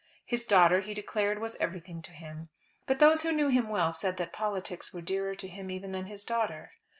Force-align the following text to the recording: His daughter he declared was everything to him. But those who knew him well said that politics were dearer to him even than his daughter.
His 0.25 0.47
daughter 0.47 0.81
he 0.81 0.95
declared 0.95 1.37
was 1.37 1.55
everything 1.57 2.01
to 2.01 2.11
him. 2.11 2.49
But 2.87 2.97
those 2.97 3.21
who 3.21 3.31
knew 3.31 3.49
him 3.49 3.69
well 3.69 3.93
said 3.93 4.17
that 4.17 4.33
politics 4.33 4.91
were 4.91 4.99
dearer 5.01 5.35
to 5.35 5.47
him 5.47 5.69
even 5.69 5.91
than 5.91 6.07
his 6.07 6.25
daughter. 6.25 6.71